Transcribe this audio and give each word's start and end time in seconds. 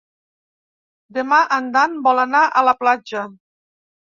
Demà 1.17 1.41
en 1.57 1.67
Dan 1.75 1.93
vol 2.09 2.23
anar 2.25 2.43
a 2.63 2.67
la 2.71 2.77
platja. 2.83 3.25